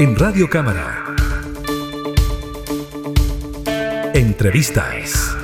En 0.00 0.14
Radio 0.14 0.48
Cámara. 0.48 1.04
Entrevistas. 4.14 5.36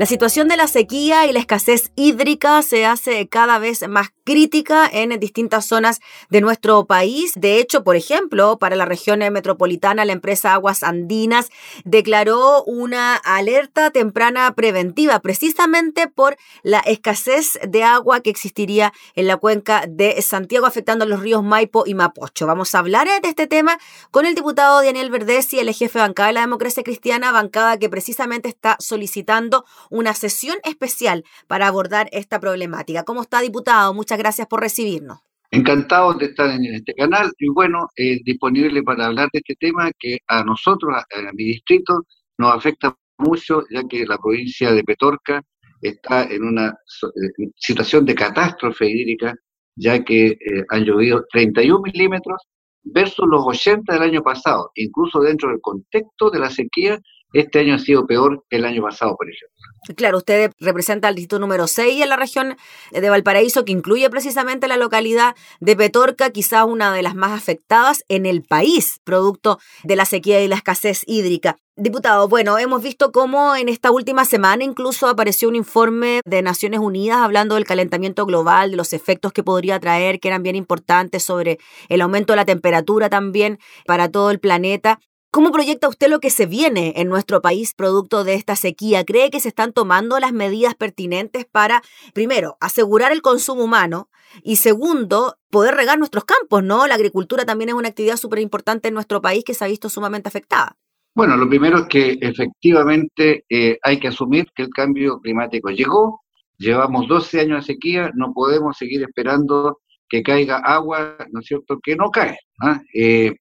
La 0.00 0.06
situación 0.06 0.48
de 0.48 0.56
la 0.56 0.66
sequía 0.66 1.26
y 1.28 1.32
la 1.32 1.38
escasez 1.38 1.92
hídrica 1.94 2.60
se 2.62 2.84
hace 2.84 3.28
cada 3.28 3.60
vez 3.60 3.88
más 3.88 4.08
crítica 4.24 4.88
en 4.90 5.18
distintas 5.20 5.66
zonas 5.66 6.00
de 6.30 6.40
nuestro 6.40 6.86
país. 6.86 7.32
De 7.36 7.58
hecho, 7.58 7.84
por 7.84 7.96
ejemplo, 7.96 8.58
para 8.58 8.76
la 8.76 8.84
región 8.84 9.20
metropolitana, 9.20 10.04
la 10.04 10.12
empresa 10.12 10.54
Aguas 10.54 10.82
Andinas 10.82 11.50
declaró 11.84 12.64
una 12.64 13.16
alerta 13.16 13.90
temprana 13.90 14.54
preventiva 14.54 15.20
precisamente 15.20 16.08
por 16.08 16.36
la 16.62 16.80
escasez 16.80 17.58
de 17.66 17.84
agua 17.84 18.20
que 18.20 18.30
existiría 18.30 18.92
en 19.14 19.26
la 19.26 19.36
cuenca 19.36 19.84
de 19.88 20.20
Santiago, 20.22 20.66
afectando 20.66 21.04
a 21.04 21.08
los 21.08 21.20
ríos 21.20 21.42
Maipo 21.42 21.84
y 21.86 21.94
Mapocho. 21.94 22.46
Vamos 22.46 22.74
a 22.74 22.78
hablar 22.78 23.08
de 23.22 23.28
este 23.28 23.46
tema 23.46 23.78
con 24.10 24.26
el 24.26 24.34
diputado 24.34 24.82
Daniel 24.82 25.10
Verdesi, 25.10 25.58
el 25.58 25.72
jefe 25.72 25.98
bancada 25.98 26.28
de 26.28 26.34
la 26.34 26.40
democracia 26.42 26.82
cristiana, 26.82 27.32
bancada 27.32 27.78
que 27.78 27.88
precisamente 27.88 28.48
está 28.48 28.76
solicitando 28.78 29.64
una 29.90 30.14
sesión 30.14 30.56
especial 30.64 31.24
para 31.46 31.66
abordar 31.66 32.08
esta 32.12 32.38
problemática. 32.38 33.04
¿Cómo 33.04 33.22
está, 33.22 33.40
diputado? 33.40 33.92
Muchas 33.94 34.11
gracias 34.18 34.46
por 34.48 34.60
recibirnos. 34.60 35.18
Encantado 35.50 36.14
de 36.14 36.26
estar 36.26 36.48
en 36.50 36.64
este 36.64 36.94
canal 36.94 37.30
y 37.38 37.48
bueno, 37.48 37.90
eh, 37.96 38.18
disponible 38.24 38.82
para 38.82 39.06
hablar 39.06 39.28
de 39.32 39.40
este 39.40 39.54
tema 39.56 39.90
que 39.98 40.18
a 40.26 40.42
nosotros, 40.44 40.94
a, 40.96 41.32
mi 41.34 41.44
distrito, 41.44 42.04
nos 42.38 42.54
afecta 42.54 42.96
mucho, 43.18 43.62
ya 43.70 43.82
que 43.86 44.06
la 44.06 44.16
provincia 44.16 44.72
de 44.72 44.82
Petorca 44.82 45.42
está 45.82 46.24
en 46.24 46.44
una 46.44 46.68
eh, 46.68 47.50
situación 47.56 48.06
de 48.06 48.14
catástrofe 48.14 48.88
hídrica, 48.88 49.34
ya 49.76 50.02
que 50.02 50.28
eh, 50.28 50.64
han 50.70 50.84
llovido 50.84 51.26
31 51.30 51.82
milímetros 51.82 52.40
versus 52.84 53.26
los 53.28 53.44
80 53.44 53.92
del 53.92 54.02
año 54.02 54.22
pasado. 54.22 54.70
Incluso 54.76 55.20
dentro 55.20 55.50
del 55.50 55.60
contexto 55.60 56.30
de 56.30 56.38
la 56.38 56.50
sequía, 56.50 56.98
este 57.32 57.60
año 57.60 57.74
ha 57.74 57.78
sido 57.78 58.06
peor 58.06 58.44
que 58.48 58.56
el 58.56 58.64
año 58.64 58.82
pasado, 58.82 59.16
por 59.16 59.28
ejemplo. 59.28 59.51
Claro, 59.96 60.18
usted 60.18 60.52
representa 60.60 61.08
al 61.08 61.16
distrito 61.16 61.40
número 61.40 61.66
6 61.66 62.02
en 62.02 62.08
la 62.08 62.16
región 62.16 62.56
de 62.92 63.10
Valparaíso, 63.10 63.64
que 63.64 63.72
incluye 63.72 64.08
precisamente 64.10 64.68
la 64.68 64.76
localidad 64.76 65.34
de 65.60 65.74
Petorca, 65.74 66.30
quizá 66.30 66.64
una 66.64 66.92
de 66.92 67.02
las 67.02 67.16
más 67.16 67.32
afectadas 67.32 68.04
en 68.08 68.24
el 68.24 68.42
país, 68.42 69.00
producto 69.02 69.58
de 69.82 69.96
la 69.96 70.04
sequía 70.04 70.40
y 70.40 70.46
la 70.46 70.54
escasez 70.54 71.02
hídrica. 71.06 71.56
Diputado, 71.74 72.28
bueno, 72.28 72.58
hemos 72.58 72.82
visto 72.82 73.12
cómo 73.12 73.56
en 73.56 73.68
esta 73.68 73.90
última 73.90 74.24
semana 74.24 74.62
incluso 74.62 75.08
apareció 75.08 75.48
un 75.48 75.56
informe 75.56 76.20
de 76.26 76.42
Naciones 76.42 76.80
Unidas 76.80 77.18
hablando 77.18 77.54
del 77.56 77.64
calentamiento 77.64 78.24
global, 78.24 78.70
de 78.70 78.76
los 78.76 78.92
efectos 78.92 79.32
que 79.32 79.42
podría 79.42 79.80
traer, 79.80 80.20
que 80.20 80.28
eran 80.28 80.42
bien 80.42 80.54
importantes 80.54 81.24
sobre 81.24 81.58
el 81.88 82.02
aumento 82.02 82.34
de 82.34 82.36
la 82.36 82.44
temperatura 82.44 83.08
también 83.08 83.58
para 83.86 84.10
todo 84.10 84.30
el 84.30 84.38
planeta. 84.38 85.00
¿Cómo 85.32 85.50
proyecta 85.50 85.88
usted 85.88 86.10
lo 86.10 86.20
que 86.20 86.28
se 86.28 86.44
viene 86.44 86.92
en 86.96 87.08
nuestro 87.08 87.40
país 87.40 87.72
producto 87.72 88.22
de 88.22 88.34
esta 88.34 88.54
sequía? 88.54 89.02
¿Cree 89.02 89.30
que 89.30 89.40
se 89.40 89.48
están 89.48 89.72
tomando 89.72 90.20
las 90.20 90.34
medidas 90.34 90.74
pertinentes 90.74 91.46
para, 91.46 91.80
primero, 92.12 92.58
asegurar 92.60 93.12
el 93.12 93.22
consumo 93.22 93.64
humano 93.64 94.10
y 94.42 94.56
segundo, 94.56 95.38
poder 95.48 95.74
regar 95.74 95.98
nuestros 95.98 96.26
campos, 96.26 96.62
¿no? 96.62 96.86
La 96.86 96.96
agricultura 96.96 97.46
también 97.46 97.70
es 97.70 97.74
una 97.74 97.88
actividad 97.88 98.18
súper 98.18 98.40
importante 98.40 98.88
en 98.88 98.94
nuestro 98.94 99.22
país 99.22 99.42
que 99.42 99.54
se 99.54 99.64
ha 99.64 99.68
visto 99.68 99.88
sumamente 99.88 100.28
afectada. 100.28 100.76
Bueno, 101.14 101.38
lo 101.38 101.48
primero 101.48 101.78
es 101.78 101.86
que 101.86 102.18
efectivamente 102.20 103.46
eh, 103.48 103.78
hay 103.82 103.98
que 103.98 104.08
asumir 104.08 104.48
que 104.54 104.64
el 104.64 104.68
cambio 104.68 105.18
climático 105.18 105.70
llegó, 105.70 106.20
llevamos 106.58 107.08
12 107.08 107.40
años 107.40 107.66
de 107.66 107.72
sequía, 107.72 108.10
no 108.14 108.34
podemos 108.34 108.76
seguir 108.76 109.02
esperando 109.02 109.78
que 110.10 110.22
caiga 110.22 110.58
agua, 110.58 111.16
¿no 111.30 111.40
es 111.40 111.46
cierto?, 111.46 111.80
que 111.82 111.96
no 111.96 112.10
cae. 112.10 112.36
¿ah? 112.60 112.82
Eh, 112.92 113.32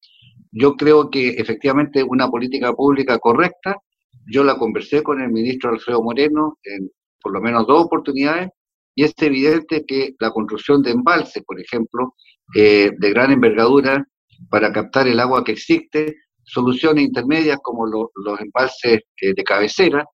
yo 0.51 0.75
creo 0.75 1.09
que 1.09 1.29
efectivamente 1.29 2.03
una 2.03 2.29
política 2.29 2.73
pública 2.73 3.17
correcta, 3.19 3.77
yo 4.27 4.43
la 4.43 4.57
conversé 4.57 5.01
con 5.01 5.21
el 5.21 5.31
ministro 5.31 5.71
Alfredo 5.71 6.03
Moreno 6.03 6.57
en 6.63 6.89
por 7.21 7.33
lo 7.33 7.41
menos 7.41 7.67
dos 7.67 7.85
oportunidades, 7.85 8.49
y 8.95 9.03
es 9.03 9.13
evidente 9.19 9.85
que 9.85 10.15
la 10.19 10.31
construcción 10.31 10.81
de 10.81 10.91
embalses, 10.91 11.43
por 11.45 11.59
ejemplo, 11.59 12.15
eh, 12.55 12.91
de 12.97 13.09
gran 13.11 13.31
envergadura 13.31 14.05
para 14.49 14.71
captar 14.73 15.07
el 15.07 15.19
agua 15.19 15.43
que 15.43 15.53
existe, 15.53 16.15
soluciones 16.43 17.05
intermedias 17.05 17.59
como 17.61 17.85
los 17.85 18.39
embalses 18.39 19.01
eh, 19.21 19.33
de 19.33 19.43
cabecera, 19.43 20.05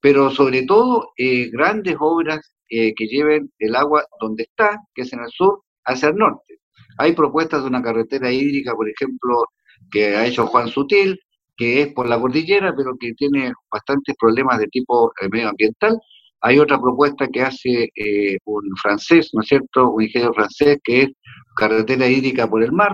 pero 0.00 0.30
sobre 0.30 0.62
todo 0.62 1.08
eh, 1.16 1.50
grandes 1.50 1.96
obras 1.98 2.40
que 2.68 3.06
lleven 3.08 3.50
el 3.58 3.74
agua 3.74 4.04
donde 4.20 4.44
está, 4.44 4.78
que 4.94 5.02
es 5.02 5.12
en 5.12 5.18
el 5.24 5.30
sur, 5.30 5.60
hacia 5.86 6.10
el 6.10 6.14
norte. 6.14 6.60
Hay 6.98 7.14
propuestas 7.14 7.62
de 7.62 7.68
una 7.68 7.82
carretera 7.82 8.30
hídrica, 8.30 8.74
por 8.74 8.88
ejemplo, 8.88 9.44
que 9.90 10.16
ha 10.16 10.26
hecho 10.26 10.46
Juan 10.46 10.68
Sutil, 10.68 11.20
que 11.60 11.82
es 11.82 11.92
por 11.92 12.08
la 12.08 12.18
cordillera, 12.18 12.74
pero 12.74 12.96
que 12.98 13.12
tiene 13.12 13.52
bastantes 13.70 14.16
problemas 14.18 14.58
de 14.58 14.66
tipo 14.68 15.12
eh, 15.20 15.28
medioambiental. 15.30 15.98
Hay 16.40 16.58
otra 16.58 16.80
propuesta 16.80 17.28
que 17.28 17.42
hace 17.42 17.90
eh, 17.94 18.38
un 18.46 18.62
francés, 18.80 19.28
¿no 19.34 19.42
es 19.42 19.48
cierto?, 19.48 19.90
un 19.90 20.02
ingeniero 20.02 20.32
francés, 20.32 20.78
que 20.82 21.02
es 21.02 21.08
carretera 21.54 22.08
hídrica 22.08 22.48
por 22.48 22.62
el 22.62 22.72
mar, 22.72 22.92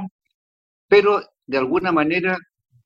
pero 0.89 1.23
de 1.47 1.59
alguna 1.59 1.93
manera, 1.93 2.37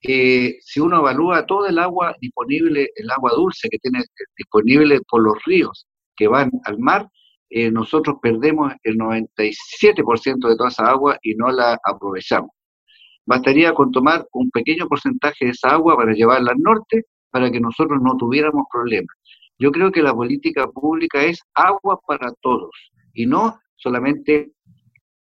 eh, 0.03 0.57
si 0.61 0.79
uno 0.79 0.99
evalúa 0.99 1.47
todo 1.47 1.65
el 1.65 1.79
agua 1.79 2.15
disponible, 2.21 2.89
el 2.95 3.09
agua 3.09 3.31
dulce 3.35 3.67
que 3.67 3.79
tiene 3.79 4.03
disponible 4.37 4.99
por 5.09 5.23
los 5.23 5.43
ríos 5.45 5.87
que 6.15 6.27
van 6.27 6.51
al 6.65 6.77
mar, 6.77 7.07
nosotros 7.49 8.15
perdemos 8.21 8.71
el 8.83 8.97
97% 8.97 10.47
de 10.47 10.55
toda 10.55 10.69
esa 10.69 10.85
agua 10.85 11.17
y 11.21 11.35
no 11.35 11.51
la 11.51 11.77
aprovechamos. 11.83 12.51
Bastaría 13.31 13.73
con 13.73 13.93
tomar 13.93 14.27
un 14.33 14.51
pequeño 14.51 14.89
porcentaje 14.89 15.45
de 15.45 15.51
esa 15.51 15.69
agua 15.69 15.95
para 15.95 16.11
llevarla 16.11 16.51
al 16.51 16.57
norte 16.59 17.05
para 17.29 17.49
que 17.49 17.61
nosotros 17.61 18.01
no 18.03 18.17
tuviéramos 18.17 18.65
problemas. 18.69 19.15
Yo 19.57 19.71
creo 19.71 19.89
que 19.89 20.01
la 20.01 20.13
política 20.13 20.67
pública 20.67 21.23
es 21.23 21.39
agua 21.53 21.97
para 22.05 22.33
todos 22.41 22.71
y 23.13 23.25
no 23.25 23.57
solamente 23.77 24.51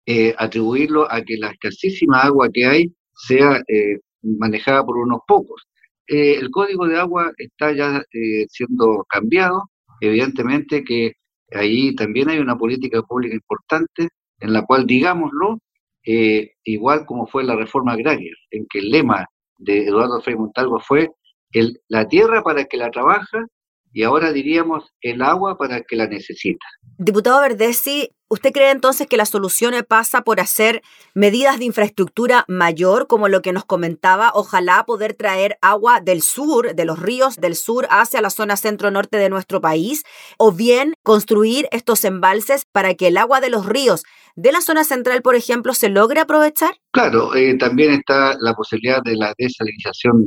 eh, 0.07 0.35
atribuirlo 0.37 1.07
a 1.09 1.23
que 1.23 1.37
la 1.37 1.53
escasísima 1.53 2.23
agua 2.23 2.49
que 2.53 2.65
hay 2.65 2.93
sea 3.15 3.63
eh, 3.69 4.01
manejada 4.23 4.85
por 4.85 4.97
unos 4.97 5.21
pocos. 5.25 5.63
Eh, 6.09 6.35
el 6.35 6.51
código 6.51 6.89
de 6.89 6.99
agua 6.99 7.31
está 7.39 7.73
ya 7.73 8.03
siendo 8.49 9.05
cambiado, 9.09 9.71
evidentemente 10.01 10.83
que 10.83 11.13
ahí 11.53 11.95
también 11.95 12.29
hay 12.29 12.41
una 12.41 12.59
política 12.59 13.03
pública 13.03 13.37
importante 13.37 14.09
en 14.41 14.53
la 14.53 14.67
cual, 14.67 14.85
digámoslo, 14.85 15.61
eh, 16.05 16.53
igual 16.65 17.05
como 17.07 17.27
fue 17.27 17.45
la 17.45 17.57
reforma 17.57 17.93
agraria, 17.93 18.33
en 18.51 18.67
que 18.69 18.79
el 18.79 18.91
lema 18.91 19.27
de 19.59 19.87
Eduardo 19.87 20.21
Frei 20.21 20.37
Montalvo 20.37 20.81
fue 20.81 21.11
el, 21.53 21.81
la 21.89 22.09
tierra 22.09 22.43
para 22.43 22.65
que 22.65 22.77
la 22.77 22.91
trabaja 22.91 23.47
y 23.93 24.03
ahora 24.03 24.33
diríamos 24.33 24.85
el 25.01 25.23
agua 25.23 25.57
para 25.59 25.83
que 25.83 25.97
la 25.97 26.07
necesita. 26.07 26.65
Diputado 26.99 27.41
Verdesi, 27.41 28.11
¿usted 28.29 28.53
cree 28.53 28.71
entonces 28.71 29.07
que 29.07 29.17
la 29.17 29.25
solución 29.25 29.75
pasa 29.89 30.23
por 30.23 30.41
hacer 30.41 30.83
medidas 31.15 31.59
de 31.59 31.65
infraestructura 31.65 32.45
mayor, 32.47 33.07
como 33.07 33.29
lo 33.29 33.43
que 33.43 33.53
nos 33.53 33.65
comentaba? 33.65 34.33
Ojalá 34.35 34.85
poder 34.87 35.15
traer 35.15 35.57
agua 35.63 36.01
del 36.01 36.23
sur, 36.23 36.75
de 36.75 36.85
los 36.85 36.99
ríos 37.01 37.37
del 37.37 37.57
sur 37.57 37.87
hacia 37.91 38.21
la 38.21 38.31
zona 38.31 38.57
centro-norte 38.57 39.17
de 39.17 39.31
nuestro 39.31 39.61
país, 39.61 40.03
o 40.39 40.53
bien 40.53 40.95
construir 41.03 41.69
estos 41.73 42.05
embalses 42.05 42.65
para 42.71 42.95
que 42.95 43.09
el 43.09 43.17
agua 43.17 43.41
de 43.41 43.51
los 43.51 43.67
ríos 43.67 44.03
de 44.37 44.53
la 44.53 44.61
zona 44.61 44.85
central, 44.85 45.23
por 45.23 45.35
ejemplo, 45.35 45.75
se 45.75 45.89
logre 45.89 46.21
aprovechar? 46.21 46.75
Claro, 46.93 47.35
eh, 47.35 47.57
también 47.59 47.93
está 47.93 48.37
la 48.41 48.55
posibilidad 48.55 49.03
de 49.03 49.17
la 49.17 49.35
desalinización 49.37 50.27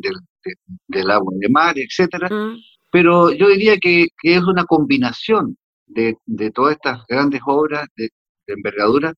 del, 0.88 1.12
agua 1.12 1.34
de 1.38 1.50
mar, 1.50 1.76
etcétera. 1.78 2.30
Mm. 2.30 2.58
Pero 2.94 3.32
yo 3.32 3.48
diría 3.50 3.78
que, 3.78 4.08
es 4.22 4.44
una 4.44 4.66
combinación 4.66 5.58
de, 5.88 6.16
todas 6.54 6.76
estas 6.76 7.04
grandes 7.08 7.42
obras 7.44 7.88
de, 7.98 8.10
envergadura, 8.46 9.14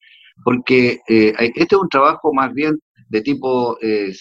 porque 0.46 1.00
eh, 1.10 1.34
este 1.38 1.76
es 1.76 1.82
un 1.82 1.90
trabajo 1.90 2.34
más 2.34 2.54
bien 2.54 2.80
de 3.10 3.22
tipo 3.22 3.78
eh, 3.82 4.14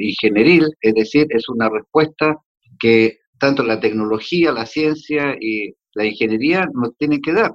ingenieril, 0.00 0.66
es 0.82 0.94
decir, 0.94 1.26
es 1.30 1.48
una 1.48 1.70
respuesta 1.70 2.36
que 2.78 3.16
tanto 3.38 3.62
la 3.62 3.80
tecnología, 3.80 4.52
la 4.52 4.66
ciencia 4.66 5.36
y 5.40 5.72
la 5.94 6.04
ingeniería 6.04 6.68
nos 6.74 6.94
tienen 6.98 7.22
que 7.22 7.32
dar. 7.32 7.52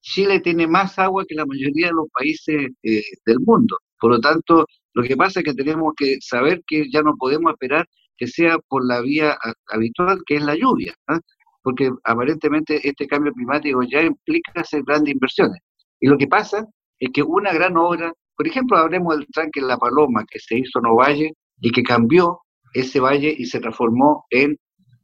Chile 0.00 0.40
tiene 0.40 0.66
más 0.66 0.98
agua 0.98 1.26
que 1.28 1.34
la 1.34 1.44
mayoría 1.44 1.88
de 1.88 1.92
los 1.92 2.08
países 2.18 2.70
eh, 2.82 3.02
del 3.26 3.40
mundo. 3.40 3.76
Por 4.00 4.12
lo 4.12 4.20
tanto, 4.20 4.64
lo 4.94 5.02
que 5.02 5.18
pasa 5.18 5.40
es 5.40 5.44
que 5.44 5.54
tenemos 5.54 5.92
que 5.94 6.16
saber 6.20 6.62
que 6.66 6.90
ya 6.90 7.02
no 7.02 7.14
podemos 7.18 7.52
esperar 7.52 7.86
que 8.18 8.26
sea 8.26 8.58
por 8.68 8.84
la 8.84 9.00
vía 9.00 9.38
habitual, 9.68 10.20
que 10.26 10.36
es 10.36 10.42
la 10.42 10.56
lluvia, 10.56 10.94
¿ah? 11.06 11.20
porque 11.62 11.90
aparentemente 12.04 12.86
este 12.86 13.06
cambio 13.06 13.32
climático 13.32 13.82
ya 13.82 14.02
implica 14.02 14.52
hacer 14.56 14.82
grandes 14.84 15.14
inversiones. 15.14 15.60
Y 16.00 16.08
lo 16.08 16.18
que 16.18 16.26
pasa 16.26 16.66
es 16.98 17.10
que 17.12 17.22
una 17.22 17.52
gran 17.52 17.76
obra, 17.76 18.12
por 18.36 18.46
ejemplo, 18.46 18.76
hablemos 18.76 19.16
del 19.16 19.26
tranque 19.28 19.60
La 19.60 19.78
Paloma, 19.78 20.24
que 20.28 20.38
se 20.38 20.58
hizo 20.58 20.78
en 20.80 20.86
Ovalle 20.86 21.32
y 21.60 21.70
que 21.70 21.82
cambió 21.82 22.40
ese 22.74 23.00
valle 23.00 23.34
y 23.36 23.46
se 23.46 23.60
transformó 23.60 24.26
en 24.30 24.56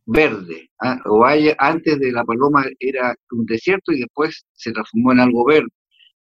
verde. 0.06 0.70
¿ah? 0.80 0.98
Ovalle 1.06 1.54
antes 1.58 1.98
de 1.98 2.12
La 2.12 2.24
Paloma 2.24 2.64
era 2.78 3.14
un 3.30 3.46
desierto 3.46 3.92
y 3.92 4.00
después 4.00 4.44
se 4.52 4.72
transformó 4.72 5.12
en 5.12 5.20
algo 5.20 5.44
verde. 5.44 5.68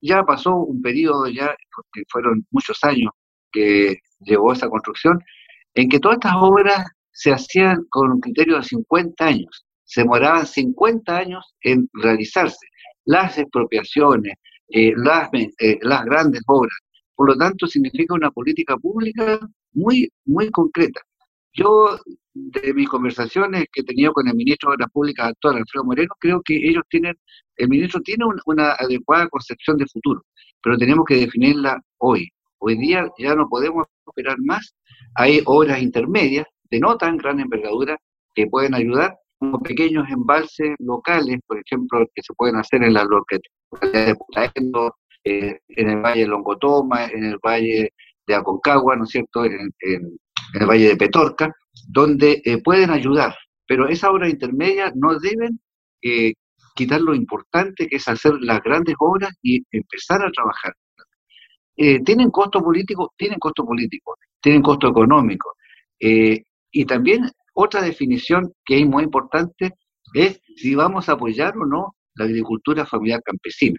ya 0.02 0.24
pasó 0.24 0.56
un 0.56 0.80
periodo, 0.82 1.28
ya, 1.28 1.54
porque 1.74 2.02
fueron 2.08 2.46
muchos 2.50 2.82
años 2.84 3.12
que 3.52 3.98
llevó 4.20 4.52
esa 4.52 4.68
construcción, 4.68 5.18
en 5.74 5.88
que 5.88 6.00
todas 6.00 6.16
estas 6.16 6.34
obras 6.36 6.86
se 7.12 7.32
hacían 7.32 7.84
con 7.90 8.12
un 8.12 8.20
criterio 8.20 8.56
de 8.56 8.62
50 8.62 9.24
años, 9.24 9.64
se 9.84 10.02
demoraban 10.02 10.46
50 10.46 11.16
años 11.16 11.54
en 11.62 11.88
realizarse 11.92 12.66
las 13.04 13.38
expropiaciones, 13.38 14.34
eh, 14.68 14.92
las, 14.96 15.28
eh, 15.32 15.78
las 15.82 16.04
grandes 16.04 16.42
obras. 16.46 16.74
Por 17.14 17.28
lo 17.28 17.36
tanto, 17.36 17.66
significa 17.66 18.14
una 18.14 18.30
política 18.30 18.76
pública 18.76 19.40
muy, 19.72 20.10
muy 20.24 20.50
concreta. 20.50 21.00
Yo, 21.52 21.98
de 22.32 22.72
mis 22.72 22.88
conversaciones 22.88 23.64
que 23.72 23.80
he 23.80 23.84
tenido 23.84 24.12
con 24.12 24.28
el 24.28 24.34
ministro 24.34 24.70
de 24.70 24.76
Obras 24.76 24.90
Públicas 24.92 25.28
actual, 25.28 25.56
Alfredo 25.56 25.84
Moreno, 25.84 26.14
creo 26.20 26.40
que 26.44 26.56
ellos 26.56 26.84
tienen, 26.88 27.16
el 27.56 27.68
ministro 27.68 28.00
tiene 28.00 28.24
una 28.46 28.72
adecuada 28.72 29.28
concepción 29.28 29.76
de 29.76 29.86
futuro, 29.86 30.24
pero 30.62 30.78
tenemos 30.78 31.04
que 31.04 31.16
definirla 31.16 31.80
hoy. 31.98 32.28
Hoy 32.58 32.78
día 32.78 33.08
ya 33.18 33.34
no 33.34 33.48
podemos 33.48 33.86
operar 34.04 34.36
más. 34.38 34.74
Hay 35.16 35.42
obras 35.46 35.82
intermedias 35.82 36.46
de 36.70 36.80
no 36.80 36.96
tan 36.96 37.16
gran 37.16 37.40
envergadura 37.40 37.98
que 38.34 38.46
pueden 38.46 38.74
ayudar, 38.74 39.16
como 39.38 39.60
pequeños 39.60 40.08
embalses 40.10 40.74
locales, 40.78 41.40
por 41.46 41.58
ejemplo, 41.58 42.06
que 42.14 42.22
se 42.22 42.34
pueden 42.34 42.56
hacer 42.56 42.82
en 42.82 42.94
la 42.94 43.04
localidad 43.04 44.06
de 44.06 44.14
Putaendo, 44.14 44.94
eh, 45.24 45.58
en 45.68 45.90
el 45.90 46.00
Valle 46.00 46.22
de 46.22 46.28
Longotoma, 46.28 47.06
en 47.06 47.24
el 47.24 47.38
Valle 47.44 47.92
de 48.26 48.34
Aconcagua, 48.34 48.96
¿no 48.96 49.04
es 49.04 49.10
cierto?, 49.10 49.44
en, 49.44 49.72
el 49.80 50.66
Valle 50.66 50.88
de 50.88 50.96
Petorca, 50.96 51.54
donde 51.88 52.42
eh, 52.44 52.58
pueden 52.62 52.90
ayudar. 52.90 53.34
Pero 53.66 53.88
esas 53.88 54.10
obras 54.10 54.30
intermedias 54.30 54.92
no 54.94 55.18
deben 55.18 55.60
eh, 56.02 56.34
quitar 56.74 57.00
lo 57.00 57.14
importante 57.14 57.86
que 57.86 57.96
es 57.96 58.08
hacer 58.08 58.34
las 58.40 58.62
grandes 58.62 58.94
obras 58.98 59.32
y 59.42 59.62
empezar 59.70 60.24
a 60.24 60.30
trabajar. 60.30 60.74
tienen 62.04 62.30
costo 62.30 62.62
político, 62.62 63.12
tienen 63.16 63.38
costo 63.38 63.64
político, 63.64 64.16
tienen 64.40 64.62
costo 64.62 64.88
económico. 64.88 65.54
y 65.98 66.84
también 66.86 67.30
otra 67.54 67.82
definición 67.82 68.52
que 68.64 68.80
es 68.80 68.86
muy 68.86 69.04
importante 69.04 69.74
es 70.14 70.40
si 70.56 70.74
vamos 70.74 71.08
a 71.08 71.12
apoyar 71.12 71.56
o 71.56 71.66
no 71.66 71.94
la 72.14 72.24
agricultura 72.24 72.86
familiar 72.86 73.22
campesina, 73.22 73.78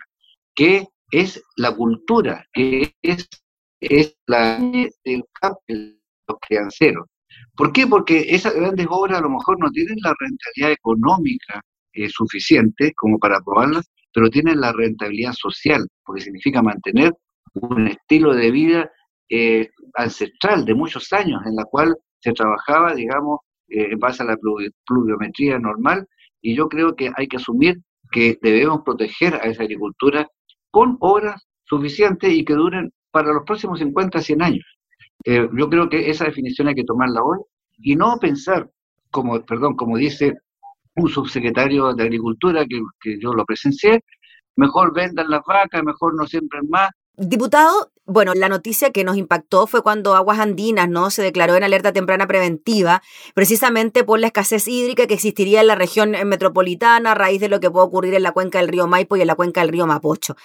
que 0.56 0.88
es 1.12 1.42
la 1.58 1.76
cultura, 1.76 2.46
que 2.54 2.94
es, 3.02 3.28
es 3.80 4.18
la 4.28 4.58
del 5.04 5.24
campo, 5.40 5.62
los 5.68 6.38
crianceros. 6.48 7.08
¿Por 7.56 7.72
qué? 7.72 7.88
Porque 7.88 8.26
esas 8.30 8.54
grandes 8.54 8.88
obras 8.90 9.20
a 9.20 9.22
lo 9.22 9.30
mejor 9.30 9.60
no 9.60 9.70
tienen 9.72 9.98
la 10.02 10.14
rentabilidad 10.20 10.72
económica 10.72 11.62
eh, 11.94 12.10
suficiente 12.10 12.94
como 12.96 13.20
para 13.20 13.38
aprobarlas, 13.38 13.90
pero 14.14 14.30
tienen 14.30 14.60
la 14.60 14.72
rentabilidad 14.72 15.34
social, 15.34 15.88
porque 16.06 16.22
significa 16.22 16.62
mantener 16.62 17.14
un 17.54 17.88
estilo 17.88 18.34
de 18.34 18.52
vida 18.52 18.92
eh, 19.30 19.70
ancestral 19.96 20.66
de 20.66 20.76
muchos 20.76 21.12
años, 21.14 21.42
en 21.46 21.56
la 21.56 21.66
cual 21.66 21.96
se 22.20 22.34
trabajaba, 22.34 22.94
digamos, 22.94 23.40
eh, 23.68 23.90
en 23.92 24.00
base 24.00 24.24
a 24.24 24.26
la 24.26 24.38
pluviometría 24.86 25.60
normal, 25.60 26.08
y 26.42 26.56
yo 26.56 26.68
creo 26.68 26.96
que 26.96 27.12
hay 27.16 27.28
que 27.28 27.38
asumir 27.38 27.78
que 28.12 28.38
debemos 28.42 28.82
proteger 28.84 29.36
a 29.36 29.50
esa 29.50 29.64
agricultura 29.64 30.28
con 30.70 30.98
horas 31.00 31.48
suficientes 31.66 32.32
y 32.32 32.44
que 32.44 32.54
duren 32.54 32.92
para 33.12 33.34
los 33.34 33.44
próximos 33.46 33.80
50, 33.80 34.22
100 34.22 34.42
años. 34.42 34.66
Eh, 35.26 35.48
yo 35.58 35.70
creo 35.70 35.90
que 35.90 36.10
esa 36.10 36.26
definición 36.26 36.68
hay 36.68 36.76
que 36.76 36.84
tomarla 36.84 37.22
hoy 37.24 37.40
y 37.78 37.96
no 37.96 38.18
pensar, 38.20 38.70
como, 39.12 39.42
perdón, 39.46 39.76
como 39.76 39.98
dice 39.98 40.34
un 40.96 41.10
subsecretario 41.10 41.94
de 41.94 42.04
Agricultura 42.04 42.66
que, 42.66 42.82
que 43.00 43.20
yo 43.20 43.34
lo 43.34 43.46
presencié, 43.46 44.04
mejor 44.56 44.94
vendan 44.94 45.30
las 45.30 45.42
vacas, 45.46 45.84
mejor 45.84 46.16
no 46.16 46.26
siembren 46.28 46.68
más, 46.70 46.90
Diputado, 47.18 47.92
bueno, 48.12 48.34
la 48.36 48.50
noticia 48.50 48.92
que 48.92 49.04
nos 49.04 49.18
impactó 49.18 49.68
fue 49.68 49.82
cuando 49.82 50.16
Aguas 50.16 50.40
Andinas 50.40 50.90
no 50.90 51.10
se 51.10 51.22
declaró 51.22 51.56
en 51.56 51.64
alerta 51.64 51.94
temprana 51.94 52.28
preventiva, 52.28 53.02
precisamente 53.34 54.04
por 54.04 54.20
la 54.20 54.28
escasez 54.28 54.68
hídrica 54.68 55.08
que 55.08 55.14
existiría 55.14 55.62
en 55.62 55.68
la 55.68 55.76
región 55.76 56.12
metropolitana 56.26 57.12
a 57.12 57.16
raíz 57.16 57.40
de 57.40 57.48
lo 57.48 57.60
que 57.60 57.72
puede 57.72 57.86
ocurrir 57.86 58.14
en 58.14 58.24
la 58.24 58.34
cuenca 58.34 58.60
del 58.60 58.68
río 58.68 58.86
Maipo 58.88 59.16
y 59.16 59.22
en 59.22 59.28
la 59.28 59.36
cuenca 59.36 59.62
del 59.62 59.70
río 59.70 59.88
Mapocho. 59.88 60.36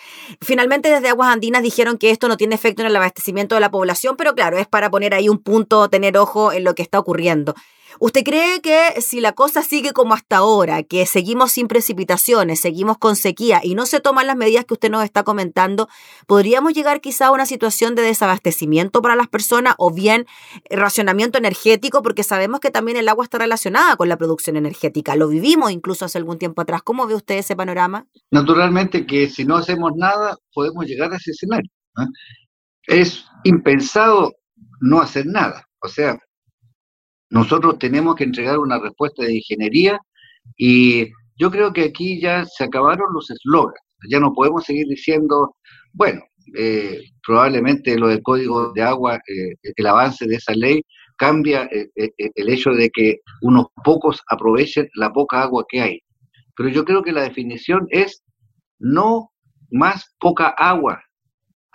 Finalmente, 0.41 0.91
desde 0.91 1.09
Aguas 1.09 1.33
Andinas 1.33 1.63
dijeron 1.63 1.99
que 1.99 2.11
esto 2.11 2.29
no 2.29 2.37
tiene 2.37 2.55
efecto 2.55 2.83
en 2.83 2.89
el 2.89 2.97
abastecimiento 2.97 3.57
de 3.57 3.61
la 3.61 3.71
población, 3.71 4.17
pero 4.17 4.35
claro, 4.35 4.59
es 4.59 4.67
para 4.67 4.91
poner 4.91 5.15
ahí 5.15 5.29
un 5.29 5.39
punto, 5.39 5.89
tener 5.89 6.17
ojo 6.17 6.53
en 6.53 6.63
lo 6.63 6.75
que 6.75 6.83
está 6.83 6.99
ocurriendo. 6.99 7.55
¿Usted 7.99 8.25
cree 8.25 8.61
que 8.61 9.01
si 9.01 9.21
la 9.21 9.33
cosa 9.33 9.63
sigue 9.63 9.93
como 9.93 10.15
hasta 10.15 10.39
ahora, 10.39 10.83
que 10.83 11.07
seguimos 11.07 11.53
sin 11.53 11.69
precipitaciones, 11.69 12.61
seguimos 12.61 12.99
con 12.99 13.17
sequía 13.17 13.61
y 13.63 13.75
no 13.75 13.87
se 13.87 14.01
toman 14.01 14.27
las 14.27 14.37
medidas 14.37 14.65
que 14.65 14.75
usted 14.75 14.91
nos 14.91 15.05
está 15.05 15.23
comentando, 15.23 15.89
podríamos 16.27 16.75
llegar 16.75 17.01
quizá 17.01 17.29
a 17.29 17.31
una 17.31 17.47
situación 17.47 17.95
de 17.95 18.03
desabastecimiento 18.03 19.03
para 19.03 19.17
las 19.17 19.29
personas 19.29 19.75
o 19.79 19.93
bien 19.93 20.27
racionamiento 20.71 21.39
energético, 21.39 22.03
porque 22.03 22.23
sabemos 22.23 22.61
que 22.61 22.71
también 22.71 22.97
el 22.97 23.09
agua 23.09 23.25
está 23.25 23.39
relacionada 23.39 23.97
con 23.97 24.09
la 24.09 24.17
producción 24.17 24.57
energética. 24.57 25.17
Lo 25.17 25.29
vivimos 25.29 25.71
incluso 25.71 26.05
hace 26.05 26.19
algún 26.19 26.39
tiempo 26.39 26.63
atrás. 26.63 26.83
¿Cómo 26.83 27.07
ve 27.07 27.15
usted 27.15 27.37
ese 27.37 27.57
panorama? 27.57 28.07
Naturalmente 28.31 29.07
que 29.07 29.29
si 29.29 29.45
no 29.45 29.57
hacemos 29.57 29.93
nada, 29.97 30.37
podemos 30.53 30.85
llegar 30.87 31.13
a 31.13 31.17
ese 31.17 31.31
escenario. 31.31 31.71
Es 32.87 33.25
impensado 33.45 34.35
no 34.81 35.01
hacer 35.01 35.27
nada. 35.27 35.67
O 35.81 35.89
sea, 35.89 36.19
nosotros 37.31 37.79
tenemos 37.79 38.15
que 38.15 38.25
entregar 38.25 38.59
una 38.59 38.79
respuesta 38.79 39.25
de 39.25 39.37
ingeniería 39.37 40.01
y 40.57 41.07
yo 41.37 41.51
creo 41.51 41.73
que 41.73 41.85
aquí 41.85 42.21
ya 42.21 42.45
se 42.45 42.65
acabaron 42.65 43.13
los 43.13 43.31
eslogans. 43.31 43.81
Ya 44.09 44.21
no 44.21 44.33
podemos 44.33 44.65
seguir 44.65 44.87
diciendo, 44.87 45.57
bueno, 45.93 46.23
eh, 46.57 47.01
probablemente 47.27 47.99
lo 47.99 48.09
del 48.09 48.23
código 48.23 48.73
de 48.73 48.83
agua, 48.83 49.17
eh, 49.17 49.55
el 49.63 49.87
avance 49.87 50.27
de 50.27 50.37
esa 50.37 50.55
ley 50.55 50.83
cambia 51.17 51.69
eh, 51.73 51.89
el 52.17 52.49
hecho 52.49 52.71
de 52.71 52.91
que 52.91 53.21
unos 53.43 53.67
pocos 53.85 54.23
aprovechen 54.29 54.89
la 54.95 55.13
poca 55.13 55.43
agua 55.43 55.65
que 55.69 55.81
hay. 55.81 56.01
Pero 56.55 56.69
yo 56.69 56.85
creo 56.85 57.03
que 57.03 57.13
la 57.13 57.23
definición 57.23 57.87
es 57.91 58.23
no 58.79 59.31
más 59.71 60.15
poca 60.21 60.49
agua, 60.49 61.03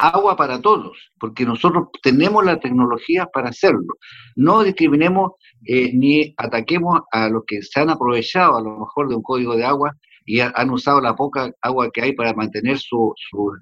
agua 0.02 0.36
para 0.36 0.60
todos, 0.60 0.98
porque 1.20 1.46
nosotros 1.46 1.90
tenemos 2.02 2.44
la 2.44 2.60
tecnología 2.60 3.28
para 3.32 3.50
hacerlo. 3.50 3.96
No 4.36 4.64
discriminemos 4.64 5.34
eh, 5.66 5.92
ni 5.94 6.34
ataquemos 6.38 7.02
a 7.12 7.30
los 7.30 7.44
que 7.46 7.62
se 7.62 7.80
han 7.80 7.92
aprovechado 7.92 8.58
a 8.58 8.62
lo 8.62 8.80
mejor 8.80 9.10
de 9.10 9.16
un 9.16 9.22
código 9.22 9.56
de 9.56 9.64
agua 9.64 9.96
y 10.26 10.40
han 10.40 10.70
usado 10.70 11.02
la 11.02 11.16
poca 11.16 11.52
agua 11.62 11.90
que 11.92 12.02
hay 12.02 12.14
para 12.14 12.34
mantener 12.34 12.78
sus 12.80 13.14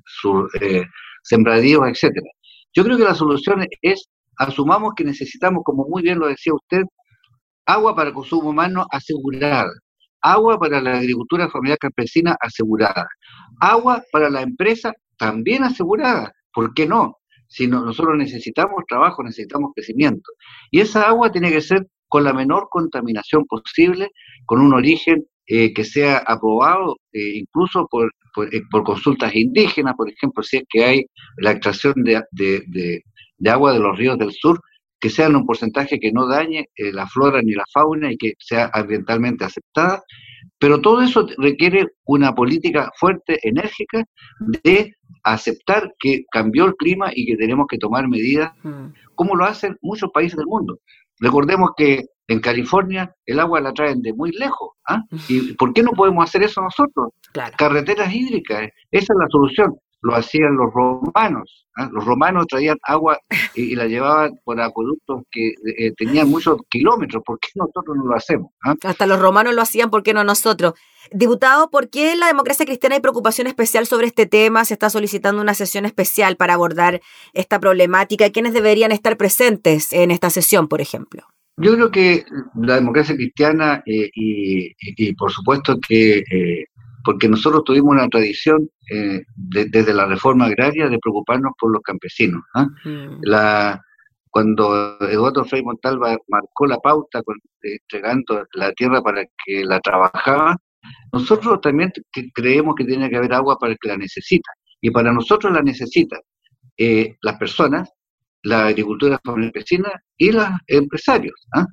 su, 0.06 0.48
eh, 0.62 0.84
sembradíos, 1.24 1.88
etcétera. 1.88 2.28
Yo 2.74 2.84
creo 2.84 2.98
que 2.98 3.04
la 3.04 3.16
solución 3.16 3.66
es 3.82 4.10
asumamos 4.38 4.94
que 4.96 5.04
necesitamos, 5.04 5.64
como 5.66 5.86
muy 5.88 6.02
bien 6.02 6.20
lo 6.20 6.28
decía 6.28 6.54
usted, 6.54 6.84
agua 7.66 7.96
para 7.96 8.14
consumo 8.14 8.50
humano 8.50 8.86
asegurada, 8.92 9.72
agua 10.22 10.58
para 10.58 10.82
la 10.82 10.98
agricultura 10.98 11.50
familiar 11.50 11.78
campesina 11.78 12.36
asegurada, 12.40 13.08
agua 13.60 14.02
para 14.12 14.30
la 14.30 14.42
empresa 14.42 14.94
también 15.18 15.64
asegurada. 15.64 16.34
¿Por 16.60 16.74
qué 16.74 16.86
no? 16.86 17.20
Si 17.48 17.68
nosotros 17.68 18.18
necesitamos 18.18 18.84
trabajo, 18.86 19.24
necesitamos 19.24 19.72
crecimiento. 19.74 20.30
Y 20.70 20.82
esa 20.82 21.08
agua 21.08 21.32
tiene 21.32 21.50
que 21.54 21.62
ser 21.62 21.88
con 22.10 22.26
la 22.26 22.34
menor 22.34 22.68
contaminación 22.70 23.46
posible, 23.46 24.12
con 24.46 24.60
un 24.60 24.74
origen 24.74 25.26
eh, 25.48 25.74
que 25.74 25.86
sea 25.86 26.18
aprobado 26.18 26.98
eh, 27.14 27.38
incluso 27.38 27.88
por, 27.90 28.14
eh, 28.52 28.62
por, 28.70 28.84
consultas 28.84 29.34
indígenas, 29.34 29.94
por 29.96 30.10
ejemplo, 30.10 30.44
si 30.44 30.58
es 30.58 30.64
que 30.68 30.84
hay 30.84 31.06
la 31.38 31.52
extracción 31.52 31.94
de, 32.04 32.24
de, 32.34 33.50
agua 33.50 33.72
de 33.72 33.80
los 33.80 33.98
ríos 33.98 34.18
del 34.18 34.34
sur, 34.34 34.60
que 35.00 35.10
sea 35.10 35.28
en 35.28 35.38
un 35.38 35.46
porcentaje 35.46 35.98
que 35.98 36.12
no 36.12 36.28
dañe 36.28 36.66
la 36.76 37.08
flora 37.08 37.42
ni 37.42 37.54
la 37.54 37.64
fauna 37.74 38.12
y 38.12 38.18
que 38.18 38.34
sea 38.38 38.70
ambientalmente 38.74 39.46
aceptada. 39.46 40.04
Pero 40.60 40.82
todo 40.82 41.02
eso 41.02 41.26
requiere 41.38 41.88
una 42.06 42.36
política 42.36 42.92
fuerte, 42.98 43.40
enérgica, 43.44 44.04
de 44.64 44.94
aceptar 45.24 45.94
que 46.00 46.24
cambió 46.32 46.66
el 46.66 46.76
clima 46.76 47.12
y 47.14 47.26
que 47.26 47.38
tenemos 47.38 47.66
que 47.68 47.78
tomar 47.78 48.08
medidas, 48.08 48.52
mm. 48.64 48.88
como 49.16 49.36
lo 49.36 49.46
hacen 49.46 49.78
muchos 49.82 50.12
países 50.12 50.38
del 50.38 50.48
mundo. 50.48 50.80
Recordemos 51.20 51.72
que 51.78 52.06
en 52.28 52.40
California 52.40 53.14
el 53.26 53.40
agua 53.40 53.60
la 53.60 53.74
traen 53.74 54.02
de 54.02 54.14
muy 54.14 54.32
lejos. 54.32 54.70
¿ah? 54.88 55.02
¿Y 55.30 55.54
por 55.54 55.74
qué 55.74 55.82
no 55.82 55.92
podemos 55.92 56.24
hacer 56.24 56.44
eso 56.44 56.62
nosotros? 56.62 57.10
Carreteras 57.58 58.14
hídricas, 58.14 58.70
esa 58.92 59.14
es 59.14 59.20
la 59.20 59.28
solución 59.30 59.76
lo 60.02 60.16
hacían 60.16 60.56
los 60.56 60.74
romanos. 60.74 61.68
¿ah? 61.76 61.90
Los 61.92 62.06
romanos 62.06 62.46
traían 62.48 62.78
agua 62.84 63.20
y, 63.56 63.76
la 63.76 63.88
llevaban 63.88 64.40
por 64.44 64.60
acueductos 64.62 65.24
que 65.32 65.54
eh, 65.78 65.94
tenían 65.98 66.30
muchos 66.30 66.58
kilómetros. 66.70 67.24
¿Por 67.26 67.40
qué 67.40 67.50
nosotros 67.56 67.98
no 67.98 68.06
lo 68.06 68.16
hacemos? 68.16 68.52
¿Ah? 68.64 68.76
Hasta 68.84 69.06
los 69.06 69.20
romanos 69.20 69.54
lo 69.54 69.62
hacían, 69.62 69.90
¿por 69.90 70.04
qué 70.04 70.14
no 70.14 70.24
nosotros? 70.24 70.74
Diputado, 71.12 71.70
¿por 71.70 71.90
qué 71.90 72.14
en 72.14 72.20
la 72.20 72.28
democracia 72.28 72.66
cristiana 72.66 72.96
hay 72.96 73.02
preocupación 73.02 73.48
especial 73.48 73.86
sobre 73.88 74.08
este 74.08 74.26
tema? 74.26 74.66
Se 74.66 74.74
está 74.74 74.90
solicitando 74.90 75.42
una 75.42 75.54
sesión 75.54 75.86
especial 75.86 76.36
para 76.36 76.54
abordar 76.54 77.02
esta 77.34 77.60
problemática. 77.60 78.30
¿Quiénes 78.30 78.54
deberían 78.54 78.92
estar 78.92 79.18
presentes 79.18 79.92
en 79.92 80.12
esta 80.12 80.30
sesión, 80.30 80.68
por 80.68 80.82
ejemplo? 80.82 81.24
Yo 81.58 81.74
creo 81.74 81.92
que 81.92 82.26
la 82.56 82.76
democracia 82.76 83.16
cristiana 83.16 83.84
eh, 83.86 84.10
y, 84.14 85.14
por 85.16 85.30
supuesto 85.30 85.78
que 85.86 86.20
eh, 86.20 86.66
porque 87.04 87.28
nosotros 87.28 87.64
tuvimos 87.64 87.92
una 87.92 88.08
tradición 88.08 88.70
eh, 88.92 89.24
desde 89.36 89.94
la 89.94 90.06
reforma 90.06 90.46
agraria 90.46 90.88
de 90.88 91.00
preocuparnos 91.00 91.54
por 91.60 91.72
los 91.72 91.82
campesinos. 91.82 92.42
¿ah? 92.56 92.68
Mm. 92.84 93.20
La, 93.22 93.82
cuando 94.30 94.98
Eduardo 95.02 95.46
Frei 95.46 95.64
Montalva 95.64 96.18
marcó 96.28 96.66
la 96.68 96.78
pauta 96.78 97.22
con, 97.24 97.38
entregando 97.62 98.46
la 98.54 98.72
tierra 98.74 99.02
para 99.02 99.24
que 99.24 99.64
la 99.64 99.80
trabajaba, 99.80 100.58
nosotros 101.12 101.60
también 101.62 101.92
creemos 102.34 102.76
que 102.76 102.86
tiene 102.86 103.10
que 103.10 103.18
haber 103.18 103.34
agua 103.34 103.58
para 103.58 103.74
el 103.74 103.78
que 103.80 103.90
la 103.90 103.98
necesita. 103.98 104.52
Y 104.82 104.92
para 104.92 105.12
nosotros 105.12 105.52
la 105.54 105.62
necesitan 105.62 106.22
eh, 106.78 107.18
las 107.22 107.38
personas, 107.38 107.90
la 108.44 108.68
agricultura 108.68 109.20
campesina 109.24 109.92
y 110.18 110.32
los 110.32 110.48
empresarios. 110.68 111.36
¿ah? 111.54 111.66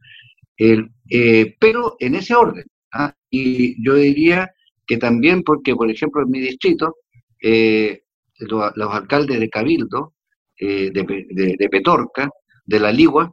Eh, 0.59 1.56
pero 1.61 1.97
en 2.00 2.14
ese 2.16 2.35
orden. 2.35 2.64
¿ah? 2.92 3.14
Y 3.30 3.85
yo 3.85 3.95
diría 3.95 4.50
que 4.87 4.97
también 4.97 5.43
porque, 5.43 5.75
por 5.75 5.90
ejemplo, 5.90 6.23
en 6.23 6.31
mi 6.31 6.40
distrito, 6.40 6.97
eh, 7.43 8.02
los, 8.38 8.73
alcaldes 8.93 9.40
de 9.40 9.49
Cabildo, 9.49 10.14
de, 10.59 10.90
de, 11.59 11.69
Petorca, 11.69 12.31
de 12.64 12.81
La 12.81 12.93
Ligua, 12.93 13.31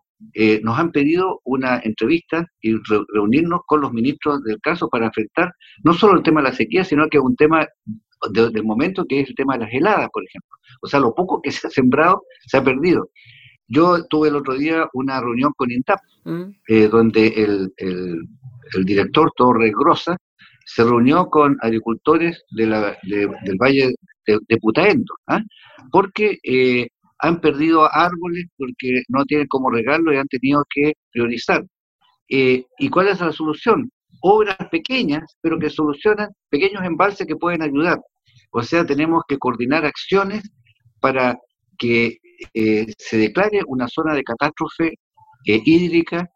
nos 0.61 0.79
han 0.79 0.91
pedido 0.91 1.41
una 1.43 1.79
entrevista 1.83 2.45
y 2.61 2.75
reunirnos 3.13 3.61
con 3.65 3.81
los 3.81 3.93
ministros 3.93 4.43
del 4.43 4.59
caso 4.61 4.89
para 4.89 5.07
afectar 5.07 5.53
no 5.83 5.93
solo 5.93 6.17
el 6.17 6.23
tema 6.23 6.41
de 6.41 6.49
la 6.49 6.55
sequía, 6.55 6.83
sino 6.83 7.07
que 7.07 7.19
un 7.19 7.35
tema 7.35 7.67
del 8.31 8.63
momento 8.63 9.05
que 9.05 9.21
es 9.21 9.29
el 9.29 9.35
tema 9.35 9.53
de 9.53 9.65
las 9.65 9.73
heladas, 9.73 10.09
por 10.11 10.23
ejemplo. 10.23 10.57
O 10.81 10.87
sea, 10.87 10.99
lo 10.99 11.13
poco 11.13 11.41
que 11.41 11.51
se 11.51 11.67
ha 11.67 11.69
sembrado 11.69 12.23
se 12.45 12.57
ha 12.57 12.63
perdido. 12.63 13.09
Yo 13.67 14.05
tuve 14.07 14.27
el 14.27 14.35
otro 14.35 14.55
día 14.55 14.87
una 14.93 15.19
reunión 15.21 15.53
con 15.55 15.71
INTAP, 15.71 15.99
mm. 16.25 16.43
eh, 16.67 16.87
donde 16.87 17.27
el, 17.27 17.73
director 18.85 19.31
Torres 19.35 19.71
Grossa 19.71 20.17
se 20.65 20.83
reunió 20.83 21.29
con 21.29 21.57
agricultores 21.61 22.43
de 22.51 22.67
la, 22.67 22.97
del 23.03 23.57
Valle 23.57 23.93
de, 24.25 24.57
Putaendo, 24.61 25.13
¿ah? 25.27 25.41
porque 25.91 26.37
eh, 26.43 26.87
han 27.19 27.41
perdido 27.41 27.89
árboles 27.93 28.45
porque 28.57 29.03
no 29.09 29.25
tienen 29.25 29.47
cómo 29.47 29.69
regarlo 29.69 30.13
y 30.13 30.17
han 30.17 30.27
tenido 30.27 30.63
que 30.69 30.93
priorizar. 31.11 31.63
Eh, 32.29 32.65
¿Y 32.79 32.89
cuál 32.89 33.09
es 33.09 33.19
la 33.19 33.31
solución? 33.31 33.89
Obras 34.21 34.57
pequeñas, 34.71 35.23
pero 35.41 35.59
que 35.59 35.69
solucionan 35.69 36.29
pequeños 36.49 36.83
embalses 36.83 37.27
que 37.27 37.35
pueden 37.35 37.61
ayudar. 37.61 37.99
O 38.51 38.63
sea, 38.63 38.85
tenemos 38.85 39.23
que 39.27 39.37
coordinar 39.37 39.85
acciones 39.85 40.49
para 41.01 41.37
que 41.77 42.17
eh, 42.53 42.85
se 42.97 43.17
declare 43.17 43.61
una 43.67 43.87
zona 43.87 44.13
de 44.13 44.23
catástrofe 44.23 44.93
hídrica 45.45 46.29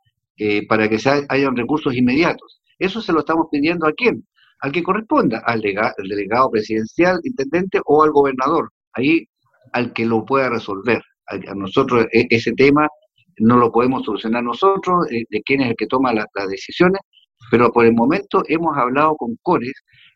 para 0.67 0.87
que 0.87 0.99
se 0.99 1.25
hayan 1.29 1.55
recursos 1.55 1.95
inmediatos. 1.95 2.61
Eso 2.79 3.01
se 3.01 3.13
lo 3.13 3.19
estamos 3.19 3.47
pidiendo 3.51 3.87
a 3.87 3.93
quién? 3.93 4.25
Al 4.61 4.71
que 4.71 4.83
corresponda, 4.83 5.39
al, 5.45 5.61
delegado 5.61 6.49
presidencial, 6.51 7.19
intendente 7.23 7.79
o 7.85 8.03
al 8.03 8.11
gobernador. 8.11 8.71
Ahí 8.93 9.27
al 9.73 9.93
que 9.93 10.05
lo 10.05 10.25
pueda 10.25 10.49
resolver. 10.49 11.01
A, 11.27 11.55
nosotros 11.55 12.07
e, 12.11 12.27
ese 12.29 12.53
tema 12.53 12.87
no 13.39 13.57
lo 13.57 13.71
podemos 13.71 14.03
solucionar 14.03 14.43
nosotros, 14.43 15.07
de 15.09 15.41
quién 15.43 15.61
es 15.61 15.69
el 15.69 15.75
que 15.75 15.87
toma 15.87 16.13
las 16.13 16.25
decisiones, 16.49 17.01
pero 17.51 17.71
por 17.71 17.85
el 17.85 17.93
momento 17.93 18.43
hemos 18.47 18.75
hablado 18.77 19.15
con 19.15 19.37
CORES 19.41 19.73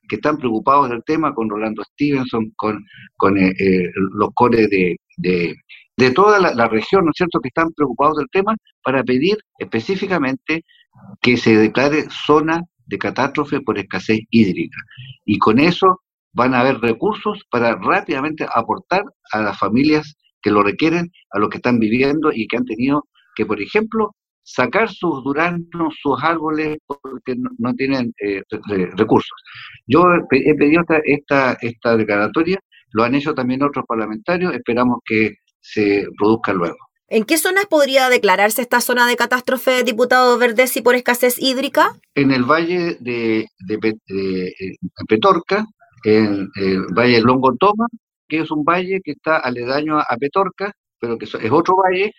que 0.08 0.16
están 0.16 0.38
preocupados 0.38 0.90
del 0.90 1.04
tema, 1.04 1.34
con 1.34 1.50
Rolando 1.50 1.84
Stevenson, 1.84 2.52
con, 2.56 2.84
con 3.16 3.38
eh, 3.38 3.54
eh, 3.58 3.90
los 3.96 4.30
cores 4.34 4.70
de, 4.70 4.98
de, 5.18 6.12
toda 6.12 6.40
la, 6.40 6.68
región, 6.68 7.06
¿no 7.06 7.12
es 7.12 7.18
cierto?, 7.18 7.40
que 7.40 7.50
están 7.50 7.72
preocupados 7.74 8.18
del 8.18 8.28
tema 8.32 8.56
para 8.84 9.04
pedir 9.04 9.38
específicamente 9.60 10.66
que 11.22 11.38
se 11.38 11.56
declare 11.56 12.06
zona 12.10 12.62
de 12.86 12.98
catástrofe 12.98 13.62
por 13.62 13.78
escasez 13.78 14.20
hídrica. 14.30 14.78
Y 15.26 15.38
con 15.40 15.60
eso 15.60 16.02
van 16.34 16.54
a 16.54 16.62
haber 16.62 16.80
recursos 16.80 17.44
para 17.50 17.76
rápidamente 17.76 18.46
aportar 18.54 19.04
a 19.32 19.42
las 19.42 19.58
familias 19.58 20.16
que 20.42 20.52
lo 20.52 20.64
requieren, 20.64 21.12
a 21.32 21.40
los 21.40 21.50
que 21.50 21.58
están 21.58 21.80
viviendo 21.80 22.32
y 22.34 22.48
que 22.48 22.58
han 22.58 22.66
tenido 22.66 23.08
que, 23.36 23.46
por 23.46 23.62
ejemplo, 23.62 24.16
sacar 24.44 24.90
sus 24.90 25.24
duranos, 25.24 25.96
sus 26.02 26.22
árboles, 26.22 26.78
porque 26.86 27.36
no, 27.58 27.74
tienen 27.76 28.14
eh, 28.20 28.44
recursos. 28.96 29.38
Yo 29.88 30.06
he 30.32 30.56
pedido 30.56 30.84
esta, 31.06 31.58
esta, 31.62 31.98
declaratoria, 31.98 32.60
lo 32.92 33.04
han 33.04 33.16
hecho 33.16 33.34
también 33.34 33.64
otros 33.64 33.86
parlamentarios, 33.88 34.54
esperamos 34.54 35.00
que 35.06 35.36
se 35.60 36.06
produzca 36.18 36.54
luego. 36.54 36.78
¿En 37.14 37.26
qué 37.26 37.38
zonas 37.38 37.66
podría 37.66 38.08
declararse 38.08 38.62
esta 38.62 38.80
zona 38.80 39.06
de 39.06 39.18
catástrofe, 39.18 39.84
diputado 39.84 40.38
Verdesi, 40.38 40.82
por 40.82 40.96
escasez 40.96 41.36
hídrica? 41.38 41.94
En 42.16 42.32
el 42.32 42.46
valle 42.46 42.96
de, 43.02 43.50
Petorca, 45.10 45.66
en 46.06 46.48
el 46.56 46.86
valle 46.96 47.16
de 47.16 47.22
Longotoma, 47.22 47.88
que 48.30 48.40
es 48.40 48.50
un 48.50 48.64
valle 48.64 49.02
que 49.04 49.12
está 49.12 49.36
aledaño 49.40 50.00
a 50.00 50.16
Petorca, 50.18 50.72
pero 51.02 51.18
que 51.18 51.26
es 51.26 51.52
otro 51.52 51.76
valle, 51.84 52.14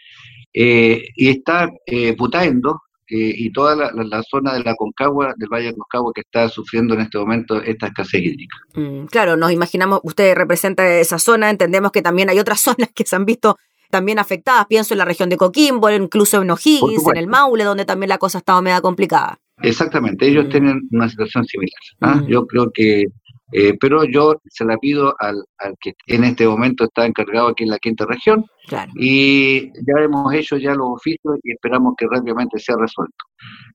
eh, 0.53 1.03
y 1.17 1.31
está 1.31 1.71
eh, 1.87 2.15
Putaendo 2.15 2.83
eh, 3.09 3.33
y 3.35 3.51
toda 3.51 3.75
la, 3.75 4.23
zona 4.25 4.53
de 4.53 4.63
la 4.63 4.75
Concagua, 4.75 5.33
del 5.39 5.49
Valle 5.49 5.69
de 5.69 5.75
Concagua, 5.75 6.13
que 6.15 6.21
está 6.21 6.51
sufriendo 6.51 6.93
en 6.93 7.01
este 7.01 7.17
momento 7.17 7.63
esta 7.63 7.87
escasez 7.87 8.21
hídrica. 8.21 8.59
Mm, 8.75 9.07
claro, 9.07 9.39
nos 9.39 9.53
imaginamos, 9.53 10.01
usted 10.03 10.35
representa 10.35 10.87
esa 10.99 11.19
zona, 11.19 11.49
entendemos 11.49 11.93
que 11.93 12.03
también 12.03 12.29
hay 12.29 12.39
otras 12.39 12.61
zonas 12.77 12.91
que 12.95 13.07
se 13.07 13.17
han 13.17 13.25
visto 13.25 13.57
también 13.93 14.19
afectadas, 14.19 14.67
pienso 14.67 14.95
en 14.95 14.99
la 14.99 15.05
región 15.05 15.29
de 15.29 15.37
Coquimbo, 15.37 15.91
incluso 15.91 16.41
en 16.41 16.51
O'Higgins, 16.51 17.07
en 17.07 17.17
el 17.19 17.27
Maule, 17.27 17.65
donde 17.65 17.85
también 17.85 18.09
la 18.09 18.17
cosa 18.17 18.39
ha 18.39 18.41
estado 18.41 18.63
media 18.63 18.81
complicada. 18.81 19.39
Exactamente, 19.61 20.27
ellos 20.27 20.47
mm. 20.47 20.49
tienen 20.49 20.81
una 20.91 21.11
situación 21.11 21.45
similar. 21.45 21.81
¿ah? 22.01 22.15
Mm. 22.15 22.27
Yo 22.27 22.47
creo 22.47 22.71
que 22.73 23.05
eh, 23.53 23.75
pero 23.79 24.05
yo 24.05 24.41
se 24.49 24.65
la 24.65 24.79
pido 24.79 25.15
al, 25.19 25.45
que 25.79 25.93
en 26.07 26.25
este 26.25 26.47
momento 26.47 26.85
está 26.85 27.05
encargado 27.05 27.49
aquí 27.49 27.65
en 27.65 27.69
la 27.69 27.79
quinta 27.79 28.07
región 28.07 28.47
y 28.95 29.67
ya 29.67 30.03
hemos 30.03 30.33
hecho 30.33 30.57
ya 30.57 30.75
los 30.75 30.89
oficios 30.89 31.37
y 31.43 31.53
esperamos 31.53 31.93
que 31.99 32.07
rápidamente 32.11 32.59
sea 32.59 32.77
resuelto. 32.79 33.27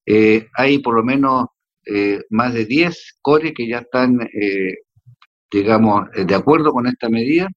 Eh, 0.03 0.47
hay 0.55 0.79
por 0.79 0.95
lo 0.95 1.03
menos 1.03 1.45
eh, 1.85 2.21
más 2.31 2.55
de 2.55 2.65
10 2.65 3.19
CORE 3.21 3.53
que 3.53 3.67
ya 3.67 3.79
están, 3.79 4.17
digamos, 5.51 6.07
de 6.11 6.35
acuerdo 6.35 6.71
con 6.71 6.87
esta 6.87 7.07
medida 7.07 7.47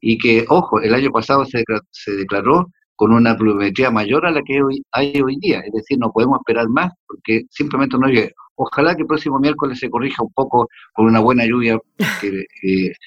y 0.00 0.18
que, 0.18 0.44
ojo, 0.48 0.80
el 0.80 0.94
año 0.94 1.10
pasado 1.10 1.44
se, 1.44 1.64
se 1.90 2.12
declaró 2.12 2.68
con 2.96 3.12
una 3.12 3.36
pluviometría 3.36 3.90
mayor 3.90 4.26
a 4.26 4.30
la 4.30 4.42
que 4.42 4.62
hoy, 4.62 4.82
hay 4.92 5.20
hoy 5.22 5.36
día. 5.40 5.60
Es 5.60 5.72
decir, 5.72 5.98
no 5.98 6.12
podemos 6.12 6.38
esperar 6.40 6.68
más 6.68 6.92
porque 7.06 7.44
simplemente 7.50 7.96
no 7.98 8.08
llega. 8.08 8.30
Ojalá 8.56 8.94
que 8.94 9.02
el 9.02 9.08
próximo 9.08 9.38
miércoles 9.38 9.78
se 9.78 9.88
corrija 9.88 10.22
un 10.22 10.32
poco 10.34 10.68
con 10.92 11.06
una 11.06 11.20
buena 11.20 11.46
lluvia 11.46 11.78
que 12.20 12.44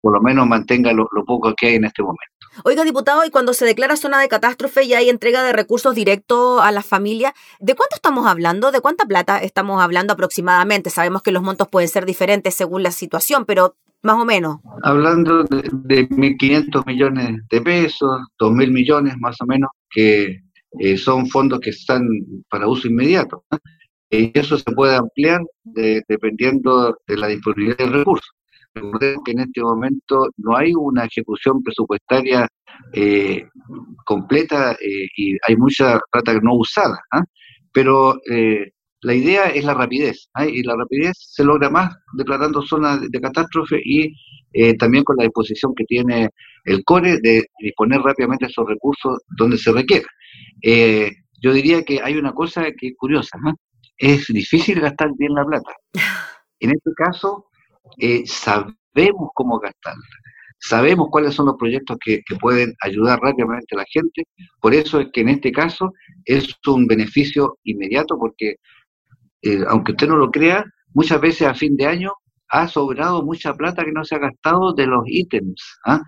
por 0.00 0.12
lo 0.12 0.20
menos 0.20 0.46
mantenga 0.46 0.92
lo, 0.92 1.08
poco 1.26 1.54
que 1.54 1.68
hay 1.68 1.74
en 1.76 1.84
este 1.84 2.02
momento. 2.02 2.22
Oiga, 2.64 2.84
diputado, 2.84 3.24
y 3.24 3.30
cuando 3.30 3.54
se 3.54 3.64
declara 3.64 3.96
zona 3.96 4.20
de 4.20 4.28
catástrofe 4.28 4.84
y 4.84 4.94
hay 4.94 5.08
entrega 5.08 5.42
de 5.42 5.52
recursos 5.52 5.94
directos 5.94 6.60
a 6.60 6.72
la 6.72 6.82
familia, 6.82 7.34
¿de 7.60 7.74
cuánto 7.74 7.96
estamos 7.96 8.26
hablando? 8.26 8.70
¿De 8.70 8.80
cuánta 8.80 9.06
plata 9.06 9.38
estamos 9.38 9.80
hablando 9.82 10.12
aproximadamente? 10.12 10.90
Sabemos 10.90 11.22
que 11.22 11.32
los 11.32 11.42
montos 11.42 11.68
pueden 11.68 11.88
ser 11.88 12.04
diferentes 12.04 12.54
según 12.54 12.82
la 12.82 12.90
situación, 12.90 13.44
pero 13.44 13.76
más 14.02 14.16
o 14.16 14.24
menos. 14.24 14.58
Hablando 14.82 15.44
de, 15.44 15.62
de 15.72 16.08
1.500 16.08 16.86
millones 16.86 17.40
de 17.50 17.60
pesos, 17.60 18.20
2.000 18.38 18.70
millones 18.70 19.14
más 19.18 19.40
o 19.40 19.46
menos, 19.46 19.70
que 19.90 20.40
eh, 20.80 20.96
son 20.96 21.26
fondos 21.28 21.60
que 21.60 21.70
están 21.70 22.06
para 22.48 22.68
uso 22.68 22.88
inmediato. 22.88 23.44
Y 24.10 24.30
eso 24.38 24.56
se 24.56 24.72
puede 24.72 24.96
ampliar 24.96 25.42
dependiendo 25.64 26.96
de 27.06 27.16
la 27.16 27.26
disponibilidad 27.26 27.76
de 27.76 27.98
recursos. 27.98 28.30
Recordemos 28.74 29.22
que 29.24 29.32
en 29.32 29.40
este 29.40 29.60
momento 29.60 30.28
no 30.36 30.56
hay 30.56 30.72
una 30.74 31.04
ejecución 31.04 31.62
presupuestaria 31.62 32.48
eh, 32.92 33.46
completa 34.04 34.72
eh, 34.72 35.08
y 35.16 35.36
hay 35.46 35.56
mucha 35.56 35.98
plata 36.10 36.32
no 36.42 36.54
usada, 36.54 37.00
¿ah? 37.12 37.22
pero 37.72 38.14
eh, 38.30 38.72
la 39.02 39.14
idea 39.14 39.46
es 39.46 39.64
la 39.64 39.74
rapidez, 39.74 40.28
¿ah? 40.34 40.46
y 40.46 40.62
la 40.62 40.76
rapidez 40.76 41.12
se 41.18 41.44
logra 41.44 41.70
más 41.70 41.94
declarando 42.14 42.62
zonas 42.62 43.00
de, 43.10 43.20
catástrofe 43.20 43.80
y 43.84 44.12
también 44.78 45.04
con 45.04 45.16
la 45.16 45.24
disposición 45.24 45.74
que 45.76 45.84
tiene 45.84 46.30
el 46.64 46.82
CORE 46.84 47.18
de 47.20 47.46
disponer 47.60 48.00
rápidamente 48.00 48.46
esos 48.46 48.66
recursos 48.66 49.18
donde 49.36 49.58
se 49.58 49.70
requiera. 49.70 50.06
yo 51.42 51.52
diría 51.52 51.82
que 51.84 52.00
hay 52.02 52.16
una 52.16 52.32
cosa 52.32 52.64
que 52.72 52.88
es 52.88 52.94
curiosa, 52.96 53.38
¿ah? 53.44 53.54
es 53.98 54.26
difícil 54.28 54.80
gastar 54.80 55.10
bien 55.18 55.34
la 55.34 55.44
plata. 55.44 55.72
En 56.60 56.70
este 56.70 56.90
caso, 56.96 57.46
eh, 57.98 58.24
sabemos 58.26 59.30
cómo 59.34 59.60
gastarla, 59.60 60.02
sabemos 60.58 61.06
cuáles 61.10 61.34
son 61.34 61.46
los 61.46 61.56
proyectos 61.56 61.96
que, 62.04 62.22
pueden 62.40 62.74
ayudar 62.82 63.20
rápidamente 63.20 63.76
a 63.76 63.78
la 63.78 63.84
gente, 63.88 64.24
por 64.60 64.74
eso 64.74 65.00
es 65.00 65.08
que 65.12 65.20
en 65.20 65.28
este 65.28 65.52
caso 65.52 65.92
es 66.24 66.52
un 66.66 66.86
beneficio 66.86 67.58
inmediato, 67.62 68.18
porque 68.18 68.56
eh, 69.42 69.64
aunque 69.68 69.92
usted 69.92 70.08
no 70.08 70.16
lo 70.16 70.30
crea, 70.30 70.64
muchas 70.94 71.20
veces 71.20 71.48
a 71.48 71.54
fin 71.54 71.76
de 71.76 71.86
año 71.86 72.12
ha 72.48 72.66
sobrado 72.68 73.22
mucha 73.22 73.54
plata 73.54 73.84
que 73.84 73.92
no 73.92 74.04
se 74.04 74.14
ha 74.14 74.18
gastado 74.18 74.72
de 74.72 74.86
los 74.86 75.02
ítems 75.06 75.62
¿ah? 75.86 76.00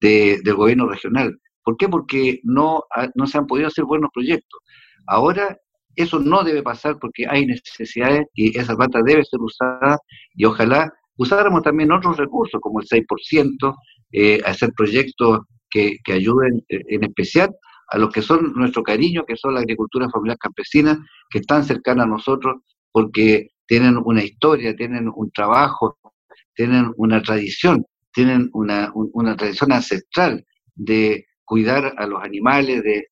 del 0.00 0.54
gobierno 0.54 0.88
regional. 0.88 1.38
¿Por 1.62 1.76
qué? 1.76 1.88
Porque 1.88 2.40
no, 2.44 2.82
no 3.14 3.26
se 3.26 3.38
han 3.38 3.46
podido 3.46 3.68
hacer 3.68 3.84
buenos 3.84 4.10
proyectos. 4.12 4.60
Ahora 5.06 5.56
eso 5.96 6.20
no 6.20 6.44
debe 6.44 6.62
pasar 6.62 6.98
porque 7.00 7.26
hay 7.28 7.46
necesidades 7.46 8.26
y 8.34 8.56
esa 8.56 8.76
plata 8.76 9.00
debe 9.04 9.24
ser 9.24 9.40
usada 9.40 9.98
y 10.34 10.44
ojalá 10.44 10.92
usáramos 11.16 11.62
también 11.62 11.90
otros 11.90 12.16
recursos, 12.16 12.60
como 12.60 12.80
el 12.80 12.86
6%, 12.86 13.74
eh, 14.12 14.40
hacer 14.44 14.70
proyectos 14.76 15.40
que, 15.68 15.96
que 16.04 16.12
ayuden 16.12 16.64
eh, 16.68 16.82
en 16.88 17.04
especial 17.04 17.50
a 17.88 17.98
los 17.98 18.10
que 18.10 18.22
son 18.22 18.52
nuestro 18.54 18.82
cariño, 18.82 19.24
que 19.26 19.36
son 19.36 19.54
la 19.54 19.60
agricultura 19.60 20.08
familiar 20.10 20.38
campesina, 20.38 20.98
que 21.30 21.38
están 21.38 21.64
cercanas 21.64 22.06
a 22.06 22.10
nosotros 22.10 22.62
porque 22.92 23.50
tienen 23.66 23.98
una 24.04 24.24
historia, 24.24 24.74
tienen 24.74 25.10
un 25.14 25.30
trabajo, 25.30 25.98
tienen 26.54 26.92
una 26.96 27.22
tradición, 27.22 27.84
tienen 28.12 28.50
una, 28.52 28.90
una 28.94 29.36
tradición 29.36 29.72
ancestral 29.72 30.44
de 30.74 31.26
cuidar 31.48 31.94
a 31.96 32.06
los 32.06 32.22
animales, 32.22 32.82
de, 32.82 33.04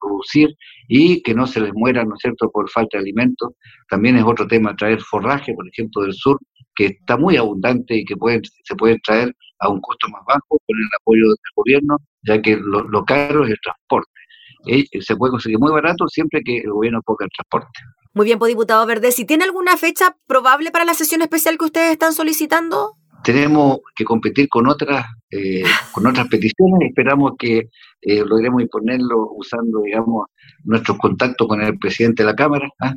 producir 0.00 0.48
y 0.88 1.20
que 1.22 1.34
no 1.34 1.46
se 1.46 1.60
les 1.60 1.72
muera, 1.74 2.04
¿no 2.04 2.14
es 2.14 2.20
cierto?, 2.20 2.48
por 2.50 2.70
falta 2.70 2.96
de 2.96 3.02
alimentos. 3.02 3.50
También 3.88 4.16
es 4.16 4.24
otro 4.24 4.46
tema 4.46 4.76
traer 4.76 5.00
forraje, 5.00 5.52
por 5.54 5.66
ejemplo, 5.68 6.02
del 6.02 6.14
sur, 6.14 6.38
que 6.76 6.86
está 6.86 7.16
muy 7.16 7.36
abundante 7.36 7.96
y 7.96 8.04
que 8.04 8.16
pueden, 8.16 8.42
se 8.64 8.76
puede 8.76 8.98
traer 9.00 9.34
a 9.58 9.68
un 9.68 9.80
costo 9.80 10.08
más 10.08 10.22
bajo 10.24 10.58
con 10.66 10.78
el 10.78 10.88
apoyo 11.00 11.26
del 11.26 11.36
gobierno, 11.56 11.98
ya 12.22 12.40
que 12.40 12.56
lo, 12.56 13.04
caro 13.04 13.44
es 13.44 13.50
el 13.50 13.60
transporte. 13.60 14.19
Eh, 14.66 14.84
se 15.00 15.16
puede 15.16 15.30
conseguir 15.32 15.58
muy 15.58 15.72
barato 15.72 16.06
siempre 16.08 16.42
que 16.44 16.58
el 16.58 16.70
gobierno 16.70 17.00
ponga 17.02 17.24
el 17.24 17.30
transporte. 17.30 17.80
Muy 18.12 18.24
bien, 18.24 18.38
pues 18.38 18.50
diputado 18.50 18.84
Verde, 18.86 19.12
si 19.12 19.24
tiene 19.24 19.44
alguna 19.44 19.76
fecha 19.76 20.16
probable 20.26 20.70
para 20.70 20.84
la 20.84 20.94
sesión 20.94 21.22
especial 21.22 21.56
que 21.58 21.64
ustedes 21.66 21.92
están 21.92 22.12
solicitando 22.12 22.96
tenemos 23.22 23.80
que 23.94 24.04
competir 24.04 24.48
con 24.48 24.66
otras 24.66 25.04
eh, 25.30 25.62
con 25.92 26.06
otras 26.06 26.26
peticiones 26.28 26.88
esperamos 26.88 27.32
que 27.38 27.68
eh, 28.00 28.24
logremos 28.24 28.62
imponerlo 28.62 29.32
usando 29.32 29.82
digamos 29.82 30.26
nuestros 30.64 30.98
contactos 30.98 31.46
con 31.46 31.60
el 31.60 31.78
presidente 31.78 32.22
de 32.22 32.28
la 32.28 32.34
cámara 32.34 32.68
¿ah? 32.80 32.94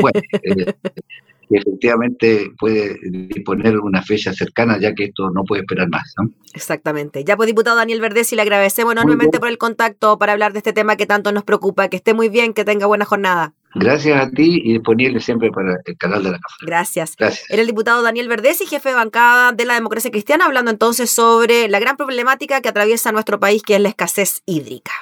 bueno 0.00 0.20
eh, 1.50 1.58
efectivamente 1.58 2.50
puede 2.58 2.98
disponer 3.02 3.78
una 3.78 4.02
fecha 4.02 4.32
cercana 4.32 4.78
ya 4.78 4.94
que 4.94 5.04
esto 5.04 5.30
no 5.30 5.44
puede 5.44 5.62
esperar 5.62 5.88
más 5.88 6.14
exactamente. 6.54 7.24
Ya 7.24 7.36
pues 7.36 7.46
diputado 7.46 7.76
Daniel 7.76 8.00
Verdes 8.00 8.32
y 8.32 8.36
le 8.36 8.42
agradecemos 8.42 8.92
enormemente 8.92 9.38
por 9.38 9.48
el 9.48 9.58
contacto 9.58 10.18
para 10.18 10.32
hablar 10.32 10.52
de 10.52 10.58
este 10.58 10.72
tema 10.72 10.96
que 10.96 11.06
tanto 11.06 11.32
nos 11.32 11.44
preocupa. 11.44 11.88
Que 11.88 11.96
esté 11.96 12.14
muy 12.14 12.28
bien 12.28 12.54
que 12.54 12.64
tenga 12.64 12.86
buena 12.86 13.04
jornada. 13.04 13.52
Gracias 13.74 14.20
a 14.20 14.30
ti 14.30 14.60
y 14.64 14.74
disponible 14.74 15.20
siempre 15.20 15.50
para 15.50 15.76
el 15.84 15.96
canal 15.98 16.22
de 16.22 16.30
la 16.30 16.38
Cámara. 16.38 16.58
Gracias. 16.62 17.16
Era 17.48 17.60
el 17.60 17.66
diputado 17.66 18.02
Daniel 18.02 18.30
y 18.32 18.66
jefe 18.66 18.88
de 18.88 18.94
bancada 18.94 19.52
de 19.52 19.64
la 19.64 19.74
democracia 19.74 20.10
cristiana, 20.10 20.46
hablando 20.46 20.70
entonces 20.70 21.10
sobre 21.10 21.68
la 21.68 21.80
gran 21.80 21.96
problemática 21.96 22.60
que 22.60 22.68
atraviesa 22.68 23.10
nuestro 23.10 23.40
país, 23.40 23.62
que 23.62 23.74
es 23.74 23.80
la 23.80 23.88
escasez 23.88 24.42
hídrica. 24.46 24.92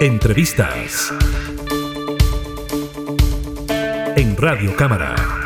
Entrevistas 0.00 1.12
Radio 4.30 4.70
Cámara. 4.76 5.41